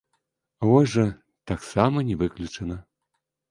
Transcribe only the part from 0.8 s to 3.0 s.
жа, таксама не выключана.